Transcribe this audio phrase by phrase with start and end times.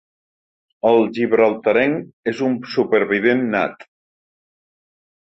[0.91, 3.87] El gibraltarenc és un supervivent nat.